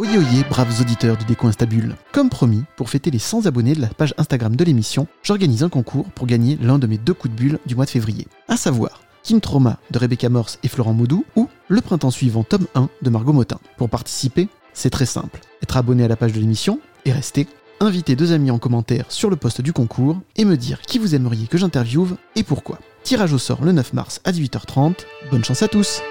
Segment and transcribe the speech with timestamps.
[0.00, 1.96] Oyoye, braves auditeurs du Déco Instabule.
[2.12, 5.68] Comme promis, pour fêter les 100 abonnés de la page Instagram de l'émission, j'organise un
[5.68, 8.28] concours pour gagner l'un de mes deux coups de bulle du mois de février.
[8.46, 12.68] À savoir, Kim Trauma de Rebecca Morse et Florent Maudou ou Le printemps suivant tome
[12.76, 13.58] 1 de Margot Motin.
[13.76, 15.40] Pour participer, c'est très simple.
[15.64, 17.48] Être abonné à la page de l'émission et rester.
[17.80, 21.16] Inviter deux amis en commentaire sur le poste du concours et me dire qui vous
[21.16, 22.78] aimeriez que j'interviewe et pourquoi.
[23.02, 24.94] Tirage au sort le 9 mars à 18h30.
[25.32, 26.02] Bonne chance à tous